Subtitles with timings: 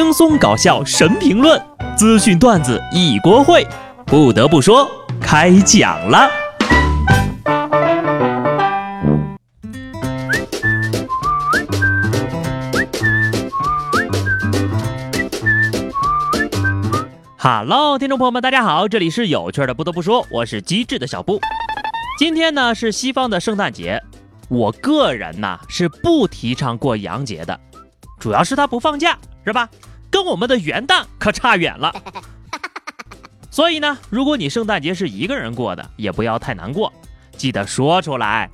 [0.00, 1.60] 轻松搞笑神评论，
[1.96, 3.66] 资讯段子一锅烩。
[4.06, 4.88] 不得不说，
[5.20, 6.30] 开讲了。
[17.36, 19.74] Hello，听众朋友们，大家好，这里是有趣的。
[19.74, 21.40] 不得不说，我是机智的小布。
[22.20, 24.00] 今天呢是西方的圣诞节，
[24.48, 27.58] 我个人呢是不提倡过洋节的，
[28.20, 29.18] 主要是他不放假。
[29.44, 29.66] 是吧？
[30.10, 31.92] 跟我们的元旦可差远了。
[33.50, 36.92] 所以呢，如果你圣诞节是一个人过的，也不要太难过，
[37.36, 38.48] 记得说出来，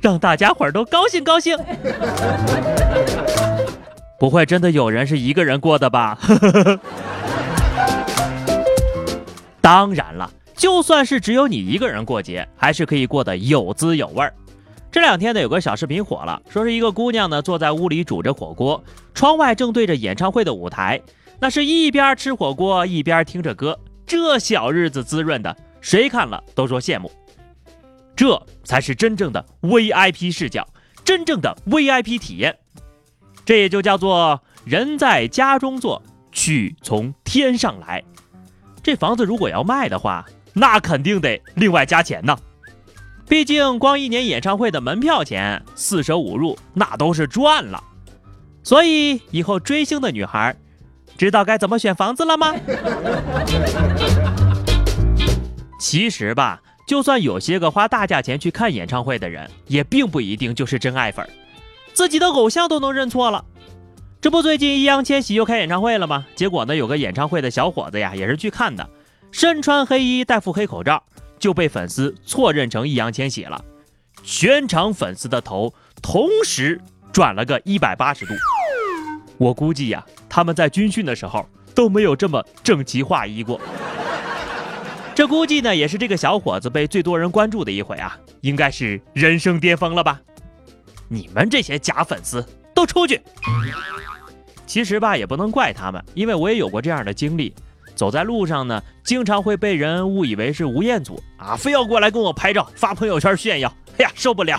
[0.00, 1.56] 让大家伙儿都高兴高兴。
[4.18, 6.18] 不会真的有人是一个人过的吧？
[9.60, 14.34] 当然了，就算是只有你一个人过节，还是可以过得有滋有味儿。
[14.92, 18.84] 这两天呢，有个小视频火了，说是一个姑娘呢坐在屋里煮着火锅，
[19.14, 21.00] 窗外正对着演唱会的舞台，
[21.40, 27.10] 那是一边吃火锅一边听着歌，这小日子滋润的，谁看了都说羡慕。
[28.14, 30.68] 这才是真正的 VIP 视角，
[31.02, 32.54] 真正的 VIP 体验，
[33.46, 38.04] 这也就叫做人在家中坐，曲从天上来。
[38.82, 42.36] 这房子如果要卖的话，那肯定得另外加钱呢。
[43.28, 47.82] 毕竟，光一年演唱会的门票钱，四舍五入那都是赚了。
[48.62, 50.54] 所以，以后追星的女孩，
[51.16, 52.54] 知道该怎么选房子了吗？
[55.80, 61.26] 其实吧，就算有些个花大价钱去看演唱会的人，也并不一定就是真爱粉，
[61.94, 63.44] 自己的偶像都能认错了。
[64.20, 66.26] 这不，最近易烊千玺又开演唱会了吗？
[66.36, 68.88] 结果呢，有个演唱会的小伙子呀，也是去看的，
[69.32, 71.02] 身穿黑衣，戴副黑口罩。
[71.42, 73.64] 就被粉丝错认成易烊千玺了，
[74.22, 76.80] 全场粉丝的头同时
[77.12, 78.32] 转了个一百八十度。
[79.38, 81.44] 我估计呀，他们在军训的时候
[81.74, 83.60] 都没有这么整齐划一过。
[85.16, 90.20] 这估计呢，也是这个小伙子被最多人关注的一回啊，应该是人生巅峰了吧？
[91.08, 93.20] 你们这些假粉丝都出去！
[94.64, 97.52] 其实吧，也不能怪他们，因为我也有过这样的经历。
[98.02, 103.72] 走在路上呢，经常会被人误以为是吴彦祖啊，非要过来跟我拍照发朋友圈炫耀。
[103.96, 104.58] 哎呀，受不了！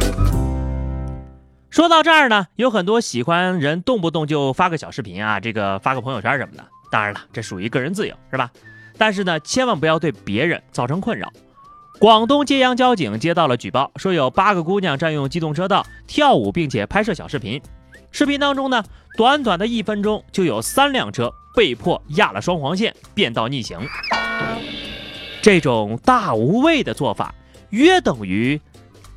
[1.72, 6.62] 说到这儿呢，有很多喜欢人动不动就发个小视频啊，这个发个朋友圈什么的。
[6.90, 8.50] 当然了，这属于个人自由，是吧？
[8.98, 11.32] 但是呢，千万不要对别人造成困扰。
[11.98, 17.62] 广东揭阳交警接到了举报，说有八个姑娘占用机动车道跳舞，并且拍摄小视频。
[18.10, 18.84] 视频当中呢，
[19.16, 21.32] 短短的一分钟就有三辆车。
[21.56, 23.80] 被迫压了双黄线，变道逆行。
[25.40, 27.34] 这种大无畏的做法，
[27.70, 28.60] 约等于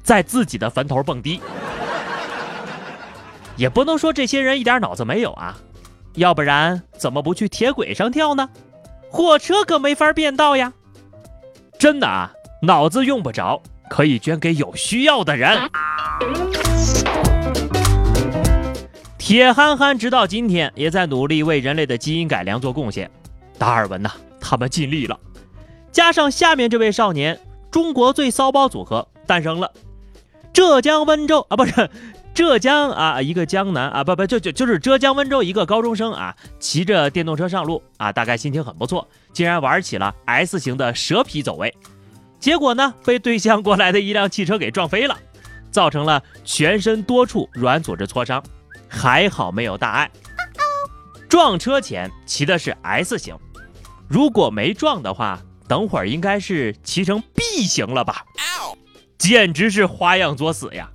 [0.01, 1.41] 在自己的坟头蹦迪。
[3.57, 5.57] 也不能说这些人一点脑子没有啊，
[6.15, 8.49] 要不然怎么不去铁轨上跳呢？
[9.11, 10.71] 火车可没法变道呀。
[11.77, 15.69] 真的啊，脑子用不着，可以捐给有需要的人。
[19.29, 23.07] 铁憨憨直到今天也在努力为人类的基因改良做贡献。
[23.59, 24.09] 达尔文呐，
[24.41, 25.19] 他们尽力了。
[25.91, 27.39] 加上下面这位少年，
[27.69, 29.71] 中国最骚包组合诞生了。
[30.51, 31.91] 浙江温州啊，不是
[32.33, 41.71] 浙江啊，一个江南啊，不不就就就是浙江温州一个高中生啊，骑着电动车上路啊，大概心情很不错，竟然玩起了 S 型的蛇皮走位，
[42.39, 45.15] 结果呢，被对向过来的一辆汽车给撞飞了，
[45.69, 48.43] 造成了全身多处软组织挫伤。
[48.89, 50.11] 还好没有大碍。
[51.29, 53.37] 撞车前骑的是 S 型，
[54.07, 58.25] 如果没撞的话，等会儿应该是骑成 B 型了吧？
[59.17, 60.89] 简直是花样作死呀！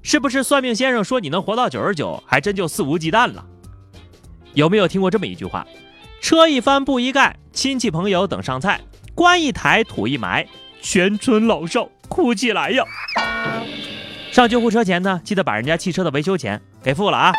[0.00, 3.44] 是不是算命先生说你能活到九十九，还真就肆无忌惮了？
[4.54, 5.66] 有没有听过这么一句话？
[6.20, 8.80] 车一翻布一盖，亲戚朋友等上菜，
[9.14, 10.46] 棺一抬土一埋，
[10.80, 12.84] 全村老少哭起来呀！
[14.38, 17.32] 上救护车前呢，记得把人家汽车的维修钱给付了啊！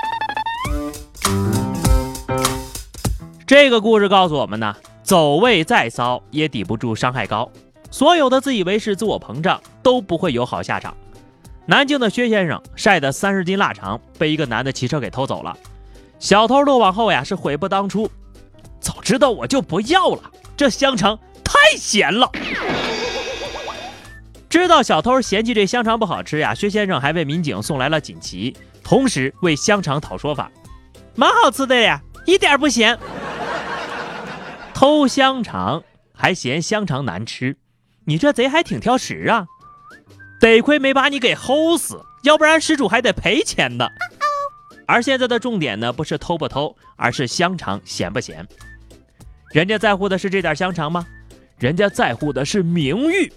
[3.47, 7.50] 这个故事告诉我们呢，走位再骚也抵不住伤害高，
[7.89, 10.94] 所有的自以为是、自我膨胀都不会有好下场。
[11.68, 15.56] 南京的薛先生晒的三十斤腊肠被一个男的骑车给偷走了，
[16.19, 18.12] 小偷落网后呀是悔不当初，
[18.81, 20.24] 早知道我就不要了，
[20.57, 22.29] 这香肠太咸了。
[24.50, 30.51] 知道小偷嫌弃这香肠不好吃呀，薛先生还为民警送来了锦旗，同时为香肠讨说法，
[31.16, 32.98] 蛮好吃的呀，一点不咸。
[34.74, 35.84] 偷香肠
[36.16, 37.57] 还嫌香肠难吃，
[38.06, 39.46] 你这贼还挺挑食啊！
[40.42, 43.88] 得亏没把你给齁死，要不然失主还得赔钱呢。
[44.88, 48.48] 而现在的重点呢，不是偷不偷，而是香肠咸不咸。
[49.51, 51.06] 人家在乎的是这点香肠吗？
[51.60, 53.31] 人家在乎的是名誉。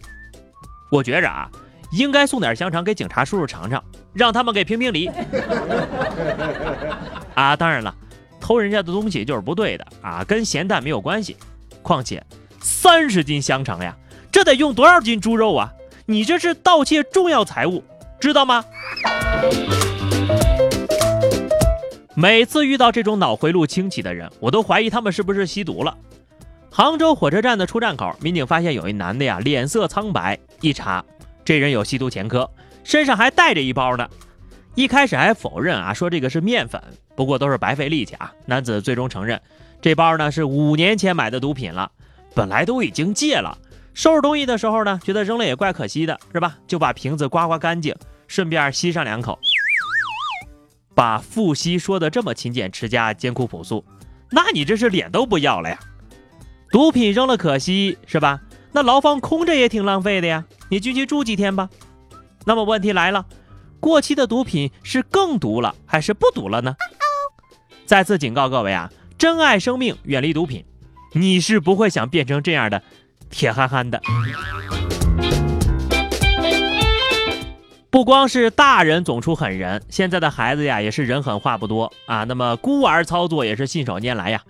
[0.93, 1.49] 我觉着啊，
[1.91, 5.11] 应该送点香肠给警察叔叔尝尝，让他们给评评理。
[7.33, 7.95] 啊，当然了，
[8.39, 11.35] 偷人家的东西就是不对的啊，跟咸淡没有关系。
[11.81, 12.23] 况且
[12.61, 13.97] 三十斤香肠呀，
[14.31, 15.73] 这得用多少斤猪肉啊？
[16.05, 17.83] 你这是盗窃重要财物，
[18.21, 18.63] 知道吗？
[22.15, 25.97] 每次遇到这种脑回路清奇的人，我都怀疑他们是不是吸毒了。
[26.75, 31.05] 杭州火车站的出站口，民警发现有一男的呀，脸色苍白，一查，
[31.45, 32.51] 这人有吸毒前科，
[32.83, 34.09] 身上还带着一包呢。
[34.75, 36.83] 一开始还否认啊，说这个是面粉，
[37.15, 38.33] 不过都是白费力气啊。
[38.47, 39.39] 男子最终承认，
[39.83, 41.93] 这包呢是五年前买的毒品了，
[42.35, 43.59] 本来都已经戒了，
[43.93, 46.57] 收拾东西的时候呢，觉得扔了也怪可惜的，是吧？
[46.67, 47.95] 就把瓶子刮刮干净，
[48.27, 49.39] 顺便吸上两口。
[50.95, 53.85] 把富硒说的这么勤俭持家、艰苦朴素，
[54.31, 55.79] 那你这是脸都不要了呀？
[56.73, 58.41] 毒品扔了可惜是吧？
[58.73, 61.69] 那牢房空着也挺浪费的呀，你进去住几天吧。
[62.47, 63.27] 那么问题来了，
[63.79, 66.75] 过期的毒品是更毒了还是不毒了呢？
[67.85, 70.65] 再次警告各位啊，珍爱生命，远离毒品。
[71.13, 72.83] 你是不会想变成这样的
[73.29, 74.01] 铁憨憨的。
[77.91, 82.25] 不光是大人总出狠人，现在的孩子呀也是人狠话不多啊。
[82.25, 84.43] 那么孤儿操作也是信手拈来呀。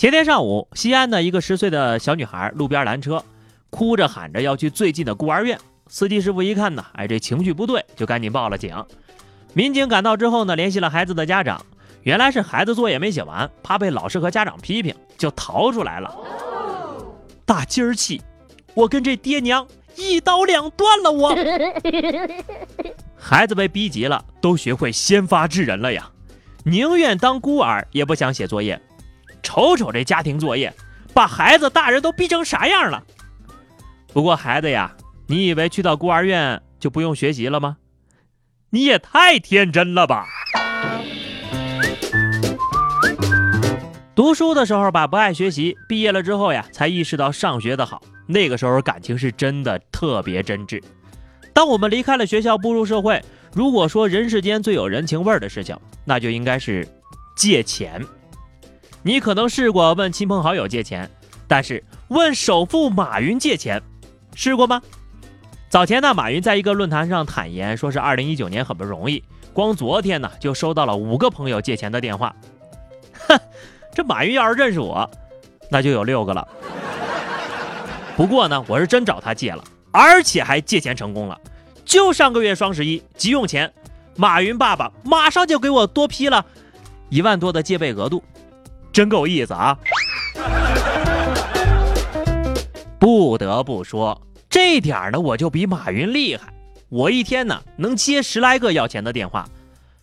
[0.00, 3.22] 前天上午，西安的一个十岁的小女孩路边拦车，
[3.68, 5.58] 哭着喊着要去最近的孤儿院。
[5.88, 8.74] 司机师傅一看呢，哎，这情绪不对，就赶紧报了警。
[9.52, 11.62] 民警赶到之后呢，联系了孩子的家长，
[12.00, 16.16] 原来是孩子作业没写完，怕被老师和家长批评，就逃出来了。
[17.44, 18.22] 大今儿起，
[18.72, 19.66] 我跟这爹娘。
[19.96, 21.36] 一刀两断了， 我
[23.18, 26.10] 孩子被逼急了，都学会先发制人了呀，
[26.64, 28.80] 宁愿当孤儿也不想写作业。
[29.42, 30.72] 瞅瞅这家庭作业，
[31.12, 33.02] 把孩子、大人都逼成啥样了？
[34.12, 34.94] 不过孩子呀，
[35.26, 37.76] 你以为去到孤儿院就不用学习了吗？
[38.70, 40.26] 你也太天真了吧！
[44.14, 48.02] 读书的时候吧不爱学习，毕业了之后呀才意识到上学的好。
[48.26, 50.82] 那个时候感情是真的特别真挚。
[51.52, 53.20] 当我们离开了学校，步入社会，
[53.54, 56.86] 如果说人世间最有人情味儿的事情，那就应该是
[57.34, 58.04] 借钱。
[59.02, 61.10] 你可能试过问亲朋好友借钱，
[61.48, 63.82] 但是问首富马云借钱，
[64.34, 64.82] 试过吗？
[65.70, 72.34] 早前呢，马云在一个论坛上坦言，说是二零一九年很不容易，光昨天呢就收到了五个朋友借钱的电话。
[73.26, 73.38] 哼，
[73.94, 75.10] 这马云要是认识我，
[75.70, 76.46] 那就有六个了。
[78.16, 81.40] 不过呢，我是真找他借了，而且还借钱成功了。
[81.86, 83.72] 就上个月双十一急用钱，
[84.16, 86.44] 马云爸爸马上就给我多批了
[87.08, 88.22] 一万多的借呗额度，
[88.92, 89.78] 真够意思啊！
[92.98, 96.52] 不得不说，这点呢我就比马云厉害。
[96.88, 99.48] 我一天呢能接十来个要钱的电话，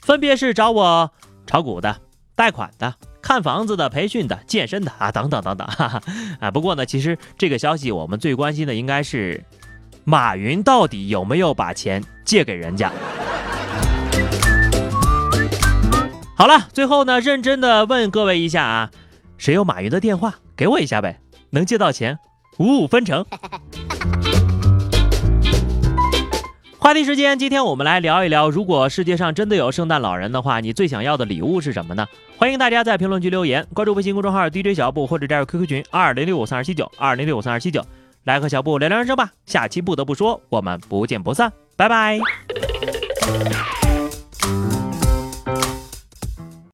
[0.01, 1.11] 分别是找我
[1.45, 1.97] 炒股的、
[2.35, 2.95] 贷款的。
[3.19, 5.67] 看房子的、培训的、健身的啊，等等等等，
[6.39, 6.49] 啊！
[6.49, 9.43] 不过呢，其实这个消息我们最关心的应该是，
[10.05, 12.89] 马云到底有没有把钱借给人家？
[16.37, 18.91] 好了，最后呢，认真的问各位一下啊，
[19.39, 20.35] 谁有马云的电话？
[20.55, 22.19] 给我一下呗，能借到钱，
[22.59, 23.25] 五五分成。
[26.77, 32.05] 话题时间，今天我们来聊一聊，如果世界上真的有圣诞老人的话，你最想要的礼物是什么呢？
[32.37, 37.83] 欢迎大家在评论区留言，关注微信公众号 DJ 小布或者加入 QQ 群二零六五三二七九二零六五三二七九，
[38.25, 39.31] 来和小布聊聊人生吧。
[39.47, 42.19] 下期不得不说，我们不见不散，拜拜。